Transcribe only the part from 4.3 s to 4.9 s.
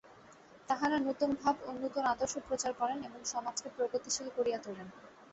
করিয়া তোলেন।